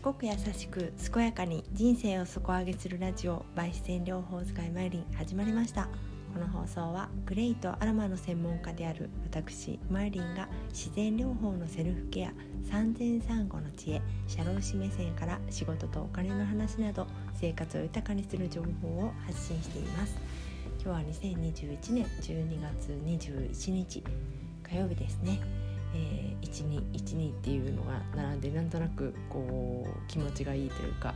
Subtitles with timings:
[0.00, 5.90] 賢く優しく健やかに人生を底上げするラジオバイ自然療法使いマイリン始まりました。
[6.32, 12.32] この放送はグレイとアロマの専門家である私マイリンが自然療法のセルフケア
[12.70, 20.16] 産前産後の知恵社労士目線から仕事とお金の話など生活を豊かにする情報を発信しています。
[20.82, 24.02] 今日は2021年12月21日
[24.62, 25.59] 火曜日ですね。
[25.94, 31.14] えー、1212っていうのが並んでなんとなくこう気持ちがいいというか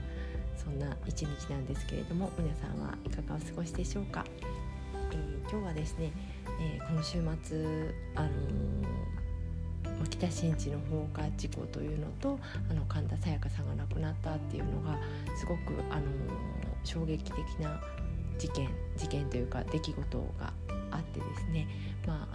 [0.57, 4.25] そんな一日なんですけれども皆さんはいかがお過ごしでしょうか、
[5.13, 6.13] えー、今日はですね、
[6.61, 12.39] えー、この週末あのー、北新地の放火事故というのと
[12.71, 14.99] あの神田沙也加さんが亡くなったっていうのが
[15.37, 16.03] すごく、あの
[16.85, 17.81] 衝撃的な
[18.39, 20.53] 事件事件というか出来事が
[20.91, 21.69] あってですね、
[22.07, 22.34] まあ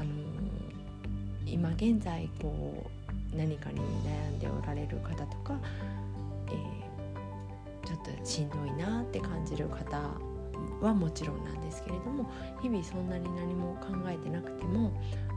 [1.60, 2.90] 今現在こ
[3.34, 5.60] う何かに悩んでおられる方とか、
[6.48, 10.00] えー、ちょっとしんどいなって感じる方
[10.80, 14.94] はもちろんなんですけれども日々そんなに何も考えてなくても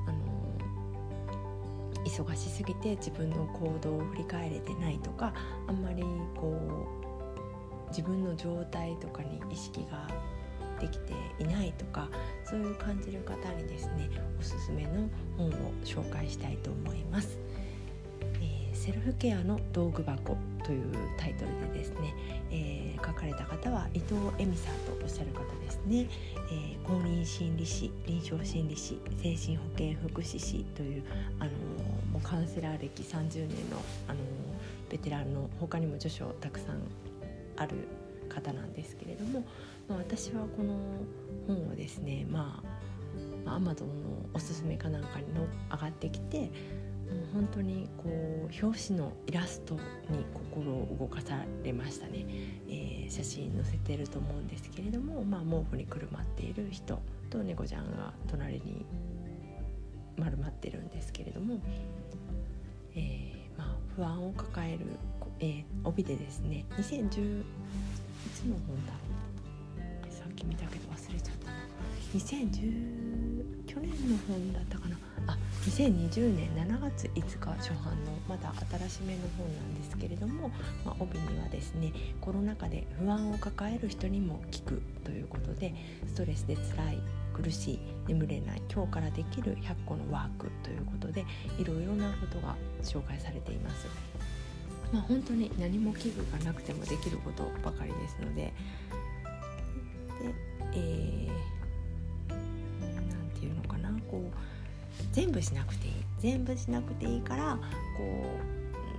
[0.07, 5.35] あの忙しすぎて自分の行動を振り返れてないとか
[5.67, 6.05] あんまり
[6.37, 6.57] こ
[7.85, 10.07] う自分の状態とかに意識が
[10.83, 12.09] できていないとか
[12.45, 15.53] そういう感じる方にですねおすすめの本を
[15.85, 17.39] 紹介したいと思います。
[18.41, 22.15] えー、セルフケアの道具箱というタイトルでですね、
[22.51, 26.09] えー、書かれた方は伊藤恵美さんとおっしゃる方ですね、
[26.51, 31.05] えー、公認心理師臨床心理師精神保健福祉士という、
[31.39, 31.51] あの
[32.13, 33.77] もうカウンセラー歴30年の、
[34.09, 34.21] あの
[34.91, 36.83] ベテランの他にも著書たくさん
[37.57, 37.89] ある
[38.33, 39.45] 方なんですけれども、
[39.89, 40.77] まあ、私はこの
[41.47, 42.63] 本をですねま
[43.47, 43.95] あアマゾンの
[44.35, 46.51] おすすめかなんかにの上がってきてもう
[47.35, 49.81] 本当にこう表紙のイラストに
[50.33, 52.25] 心を動かされましたね、
[52.69, 58.87] えー、写真載せてると思うんですけれども、まあ、毛布にくるまっている人と猫ちゃんが隣に
[60.17, 61.59] 丸まってるんですけれども、
[62.95, 64.87] えー、まあ、不安を抱える、
[65.41, 67.45] えー、帯でですね2010
[68.31, 68.93] つの本だ？
[68.93, 71.51] ろうき見たけど忘れちゃった。
[71.51, 71.59] な
[72.15, 74.97] 2010去年の本だったかな。
[75.29, 78.53] あ2020年7月5日初版のまだ
[78.89, 80.51] 新しめの本なんですけれども、
[80.85, 85.75] まあ、帯にはですねコロナ禍で不安を抱える人にも聞くということで
[86.09, 86.99] ストレスで辛い
[87.33, 87.79] 苦しい
[88.09, 91.25] 眠れない今日からできる100個のワークということで
[91.59, 93.87] いろいろなことが紹介されています。
[94.93, 98.43] まあ、本当に何も器具がなくてもできることばかりですので。
[98.43, 98.53] で
[100.75, 102.33] えー、
[103.35, 103.91] て言うのかな。
[104.11, 104.37] こう
[105.13, 105.95] 全部しなくていい。
[106.21, 107.59] 全部しなくていいから
[107.97, 108.39] こ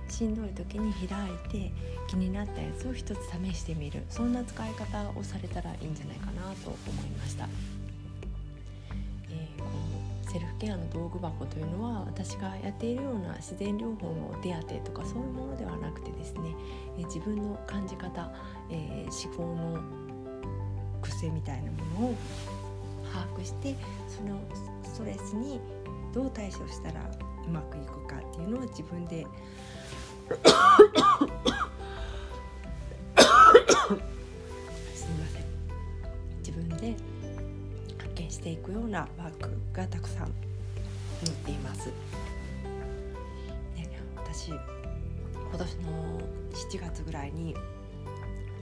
[0.08, 1.72] うしんどい時に開いて
[2.08, 4.04] 気になったやつを一つ試してみる。
[4.10, 7.48] そんな使い方をされたらいいんじゃないかなと思いました。
[10.34, 16.56] セルフケアの道具箱というのは私がやっているような自然療法の手当とかそういうものではなくてですね、
[16.98, 18.32] え、自分の感じ方、
[18.68, 19.80] えー、思考の
[21.02, 22.14] 癖みたいなものを
[23.12, 23.76] 把握して
[24.08, 24.40] その
[24.82, 25.60] ストレスに
[26.12, 27.08] どう対処したら
[27.46, 29.24] うまくいくかっていうのを自分で
[34.96, 35.44] すみません。
[36.38, 37.13] 自分で
[38.34, 40.26] していくようなワークがたくさん
[41.24, 41.86] 載っています。
[43.76, 44.58] で私今
[45.56, 46.20] 年の
[46.52, 47.54] 7月ぐらいに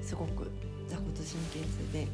[0.03, 0.51] すごく
[0.87, 2.07] 座骨神経痛で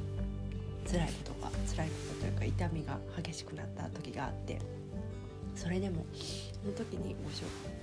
[0.87, 4.61] 辛いことが辛いことというか痛みが激しくなった時があって
[5.57, 6.07] それでも
[6.63, 7.79] その時にご紹介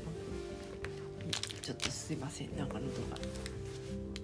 [1.61, 3.17] ちょっとすいませんなんか喉が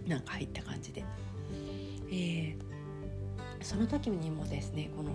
[0.08, 1.04] なんか入った感じで、
[2.10, 2.71] えー、
[3.62, 5.12] その時にもですねこの,、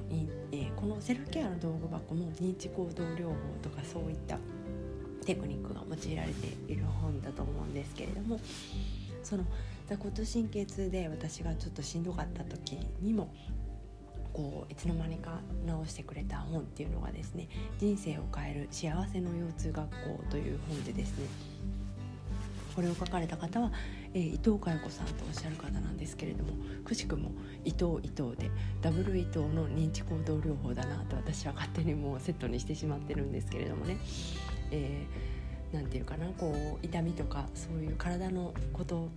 [0.52, 4.38] えー、このセルフケアの道具箱も認知行動療法とかそういった
[5.24, 8.41] テクニックが用いられている本だと思うんですけれども
[9.22, 9.44] その
[9.88, 13.34] 座骨神経痛で私がちょっとしんどかった時にも
[14.32, 17.48] こういつの間にか直してくれた本っていうのがですね
[17.78, 21.26] 「人生を変える幸せの腰痛学校」という本でですね
[22.76, 23.72] これを書かれた方は、
[24.16, 26.54] えー、伊藤佳代子さんとおっしゃる方なんですけれども
[26.86, 27.33] くしくも
[27.66, 33.98] 伊藤伊藤でダブル伊藤の認知行動療法だなと私は勝手にもうセットにしてしまってるんですけれどもね。
[34.71, 39.10] えー、て言うかなこう痛みとかそういう体のこと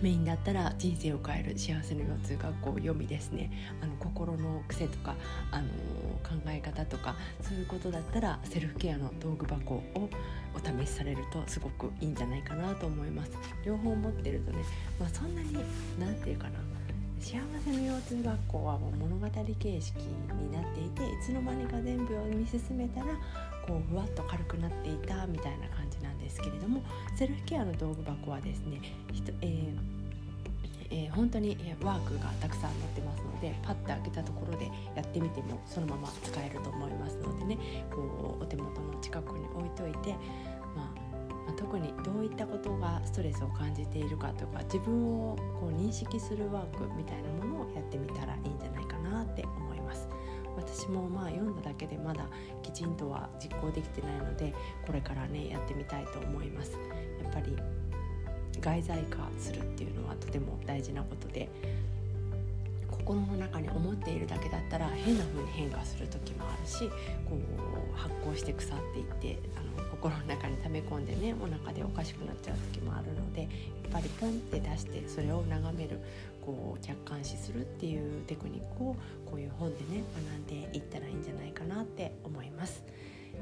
[0.00, 3.50] メインだったら人生を変える幸せの腰痛学校読みですね。
[3.82, 5.14] あの心の癖とか、
[5.50, 5.68] あの
[6.22, 10.08] 考え方とかそういうことだったらセルフケアの道具箱を
[10.54, 13.32] お試しされるとすごくいいんじゃないかなと思います。
[13.64, 14.58] 両方持ってるとね、
[14.98, 15.52] まあ、そんなに
[15.98, 16.58] 何て言うかな。
[17.20, 23.06] 幸せの腰痛学校はもう物語形式になっていていつの間にか全部読み進めたら
[23.66, 25.09] こうふわっと軽くなっていた
[26.30, 26.82] ですけれども
[27.16, 28.80] セルフケアの道具箱はですね
[29.42, 30.00] えー
[30.92, 34.66] えー、本当にワークがたくさん載ってますのでパッと開けたところで
[34.96, 40.10] やってみてもそのまま使えると思いますのでねこうお手元の近くに置いといて、
[40.74, 41.00] まあ、
[41.46, 49.59] まあ、特にどういったことがストレスを感じているかとか自分をこう認識するワークみたいなものをやってみたらいいんじゃないかなって思います。
[50.80, 52.26] 私もまあ読んだだけでまだ
[52.62, 54.54] きちんとは実行できてないので
[54.86, 56.72] これからねやってみたいと思います。
[57.22, 57.54] やっぱり
[58.60, 61.50] 外在化するっていうのはとても大事なことで
[63.10, 66.88] 心の中に思っているだけだったら変な風に変化する時もあるし
[67.28, 73.50] こう発酵して腐っていってあの心の中に溜め込んでねお腹でおかしくなっちゃう時もあるのでやっ
[73.92, 76.00] ぱりポンって出してそれを眺める
[76.40, 78.94] こう客観視するっていうテクニックを
[79.26, 80.04] こういう本でね
[80.46, 82.84] 学んでいったらいいんじゃないかなって思います。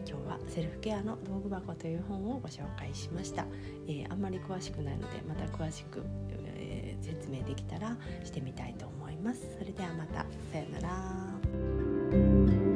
[0.07, 3.47] 今日はセルフケアの道具箱という本をご紹介しました、
[3.89, 6.05] えー、あんまり詳しくないのでまた詳しく、
[6.45, 9.41] えー、説明できたらしてみたいと思います。
[9.59, 10.27] それではまた。
[10.53, 12.68] さようなら。